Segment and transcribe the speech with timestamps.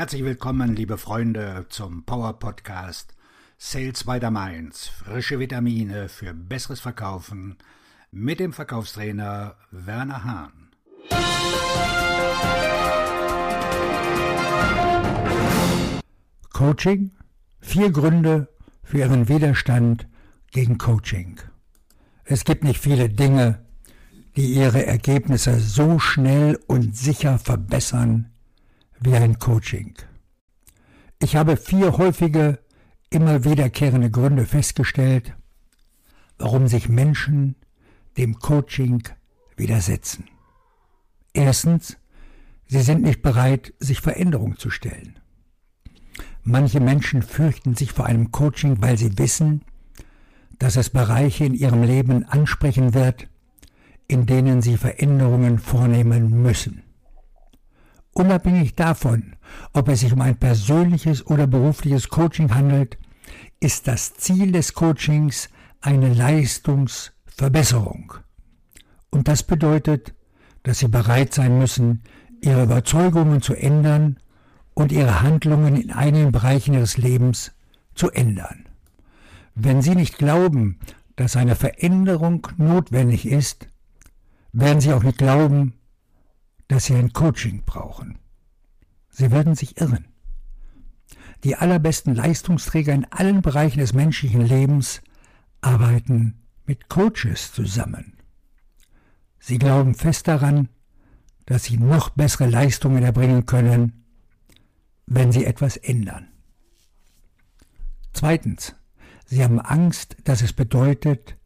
[0.00, 3.14] Herzlich willkommen, liebe Freunde, zum Power Podcast
[3.58, 4.86] Sales by the Mainz.
[4.86, 7.58] Frische Vitamine für besseres Verkaufen
[8.10, 10.70] mit dem Verkaufstrainer Werner Hahn.
[16.50, 17.10] Coaching?
[17.60, 18.48] Vier Gründe
[18.82, 20.08] für Ihren Widerstand
[20.50, 21.42] gegen Coaching.
[22.24, 23.66] Es gibt nicht viele Dinge,
[24.34, 28.30] die Ihre Ergebnisse so schnell und sicher verbessern
[29.06, 29.94] ein Coaching.
[31.18, 32.58] Ich habe vier häufige,
[33.10, 35.34] immer wiederkehrende Gründe festgestellt,
[36.38, 37.56] warum sich Menschen
[38.16, 39.02] dem Coaching
[39.56, 40.28] widersetzen.
[41.32, 41.96] Erstens,
[42.66, 45.18] sie sind nicht bereit, sich Veränderungen zu stellen.
[46.42, 49.62] Manche Menschen fürchten sich vor einem Coaching, weil sie wissen,
[50.58, 53.28] dass es Bereiche in ihrem Leben ansprechen wird,
[54.08, 56.82] in denen sie Veränderungen vornehmen müssen.
[58.20, 59.36] Unabhängig davon,
[59.72, 62.98] ob es sich um ein persönliches oder berufliches Coaching handelt,
[63.60, 65.48] ist das Ziel des Coachings
[65.80, 68.12] eine Leistungsverbesserung.
[69.08, 70.12] Und das bedeutet,
[70.64, 72.02] dass Sie bereit sein müssen,
[72.42, 74.18] Ihre Überzeugungen zu ändern
[74.74, 77.52] und Ihre Handlungen in einigen Bereichen Ihres Lebens
[77.94, 78.66] zu ändern.
[79.54, 80.78] Wenn Sie nicht glauben,
[81.16, 83.68] dass eine Veränderung notwendig ist,
[84.52, 85.79] werden Sie auch nicht glauben,
[86.70, 88.20] dass Sie ein Coaching brauchen.
[89.08, 90.06] Sie werden sich irren.
[91.42, 95.02] Die allerbesten Leistungsträger in allen Bereichen des menschlichen Lebens
[95.62, 98.12] arbeiten mit Coaches zusammen.
[99.40, 100.68] Sie glauben fest daran,
[101.44, 104.04] dass sie noch bessere Leistungen erbringen können,
[105.06, 106.28] wenn sie etwas ändern.
[108.12, 108.76] Zweitens,
[109.26, 111.36] sie haben Angst, dass es bedeutet,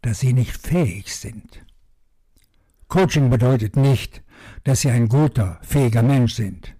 [0.00, 1.64] dass sie nicht fähig sind.
[2.88, 4.24] Coaching bedeutet nicht,
[4.64, 6.74] dass sie ein guter, fähiger Mensch sind.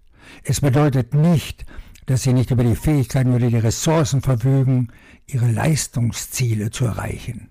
[0.45, 1.65] Es bedeutet nicht,
[2.07, 4.89] dass sie nicht über die Fähigkeiten oder die Ressourcen verfügen,
[5.27, 7.49] ihre Leistungsziele zu erreichen.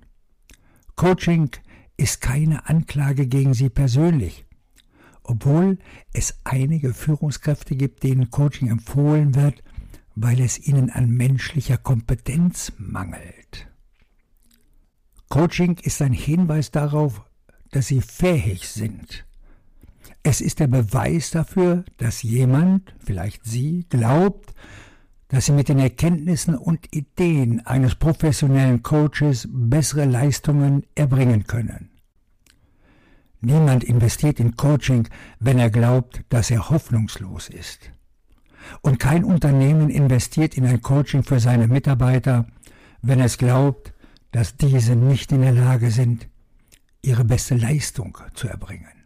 [0.96, 1.50] Coaching
[1.98, 4.46] ist keine Anklage gegen sie persönlich,
[5.24, 5.78] obwohl
[6.14, 9.64] es einige Führungskräfte gibt, denen Coaching empfohlen wird,
[10.16, 13.68] weil es ihnen an menschlicher Kompetenz mangelt.
[15.30, 17.24] Coaching ist ein Hinweis darauf,
[17.72, 19.26] dass sie fähig sind,
[20.24, 24.54] es ist der Beweis dafür, dass jemand, vielleicht Sie, glaubt,
[25.30, 31.90] dass Sie mit den Erkenntnissen und Ideen eines professionellen Coaches bessere Leistungen erbringen können.
[33.40, 35.08] Niemand investiert in Coaching,
[35.40, 37.92] wenn er glaubt, dass er hoffnungslos ist.
[38.82, 42.46] Und kein Unternehmen investiert in ein Coaching für seine Mitarbeiter,
[43.02, 43.94] wenn es glaubt,
[44.32, 46.28] dass diese nicht in der Lage sind,
[47.02, 49.01] ihre beste Leistung zu erbringen.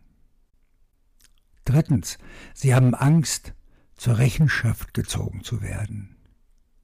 [1.65, 2.17] Drittens,
[2.53, 3.53] sie haben Angst,
[3.97, 6.15] zur Rechenschaft gezogen zu werden.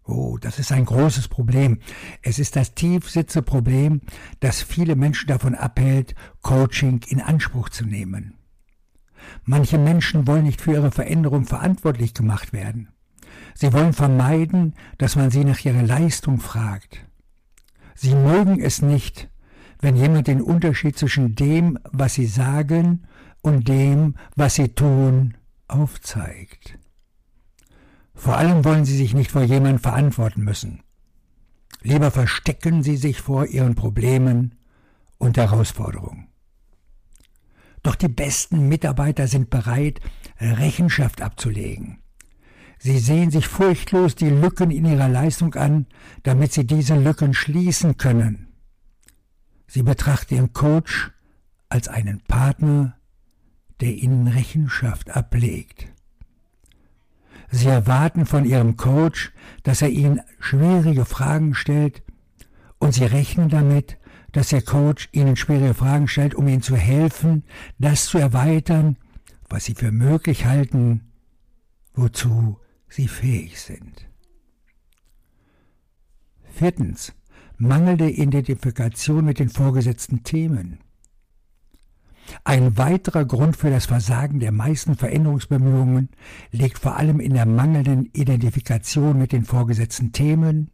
[0.04, 1.80] Oh, das ist ein großes Problem.
[2.22, 4.02] Es ist das tiefsitze Problem,
[4.40, 8.36] das viele Menschen davon abhält, Coaching in Anspruch zu nehmen.
[9.44, 12.90] Manche Menschen wollen nicht für ihre Veränderung verantwortlich gemacht werden.
[13.54, 17.06] Sie wollen vermeiden, dass man sie nach ihrer Leistung fragt.
[17.94, 19.30] Sie mögen es nicht,
[19.82, 23.04] wenn jemand den Unterschied zwischen dem, was sie sagen
[23.42, 25.36] und dem, was sie tun,
[25.68, 26.78] aufzeigt.
[28.14, 30.84] Vor allem wollen sie sich nicht vor jemandem verantworten müssen.
[31.82, 34.56] Lieber verstecken sie sich vor ihren Problemen
[35.18, 36.28] und Herausforderungen.
[37.82, 40.00] Doch die besten Mitarbeiter sind bereit,
[40.40, 42.04] Rechenschaft abzulegen.
[42.78, 45.88] Sie sehen sich furchtlos die Lücken in ihrer Leistung an,
[46.24, 48.51] damit sie diese Lücken schließen können.
[49.74, 51.12] Sie betrachten ihren Coach
[51.70, 52.98] als einen Partner,
[53.80, 55.88] der ihnen Rechenschaft ablegt.
[57.52, 59.32] Sie erwarten von ihrem Coach,
[59.64, 62.04] dass er ihnen schwierige Fragen stellt
[62.80, 63.98] und sie rechnen damit,
[64.34, 67.46] dass der Coach ihnen schwierige Fragen stellt, um ihnen zu helfen,
[67.80, 68.98] das zu erweitern,
[69.48, 71.14] was sie für möglich halten,
[71.94, 72.60] wozu
[72.90, 74.10] sie fähig sind.
[76.54, 77.14] Viertens.
[77.62, 80.80] Mangelnde Identifikation mit den vorgesetzten Themen.
[82.44, 86.10] Ein weiterer Grund für das Versagen der meisten Veränderungsbemühungen
[86.52, 90.72] liegt vor allem in der mangelnden Identifikation mit den vorgesetzten Themen,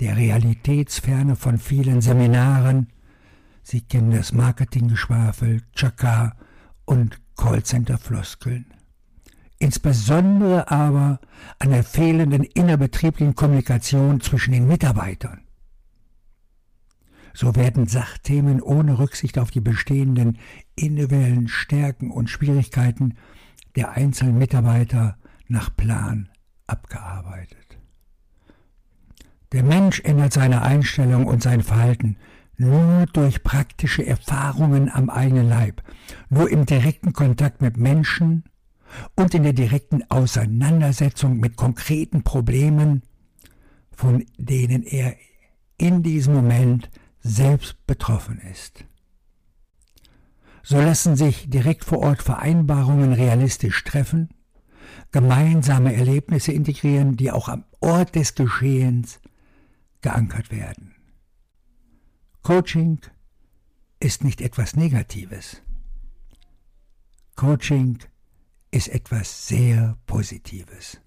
[0.00, 2.88] der Realitätsferne von vielen Seminaren,
[3.62, 6.34] Sie kennen das Marketinggeschwafel, Chaka
[6.86, 8.64] und Callcenter-Floskeln.
[9.58, 11.20] Insbesondere aber
[11.58, 15.43] an der fehlenden innerbetrieblichen Kommunikation zwischen den Mitarbeitern.
[17.34, 20.38] So werden Sachthemen ohne Rücksicht auf die bestehenden
[20.76, 23.16] individuellen Stärken und Schwierigkeiten
[23.74, 26.28] der einzelnen Mitarbeiter nach Plan
[26.68, 27.78] abgearbeitet.
[29.50, 32.16] Der Mensch ändert seine Einstellung und sein Verhalten
[32.56, 35.82] nur durch praktische Erfahrungen am eigenen Leib,
[36.28, 38.44] nur im direkten Kontakt mit Menschen
[39.16, 43.02] und in der direkten Auseinandersetzung mit konkreten Problemen,
[43.90, 45.16] von denen er
[45.78, 46.90] in diesem Moment
[47.24, 48.84] selbst betroffen ist.
[50.62, 54.28] So lassen sich direkt vor Ort Vereinbarungen realistisch treffen,
[55.10, 59.20] gemeinsame Erlebnisse integrieren, die auch am Ort des Geschehens
[60.02, 60.94] geankert werden.
[62.42, 63.00] Coaching
[64.00, 65.62] ist nicht etwas Negatives.
[67.36, 67.98] Coaching
[68.70, 71.00] ist etwas sehr Positives.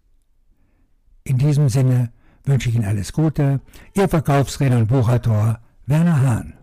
[1.23, 2.11] In diesem Sinne
[2.43, 3.61] wünsche ich Ihnen alles Gute.
[3.93, 6.53] Ihr Verkaufsredner und Buchautor Werner Hahn.